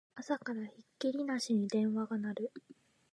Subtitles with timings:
[0.15, 2.51] 朝からひっきりなしに電話が鳴る